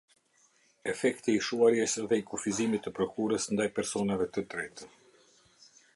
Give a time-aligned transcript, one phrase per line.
[0.93, 4.91] Efekti i shuarjes dhe i kufizimit të prokurës ndaj personave të tretë.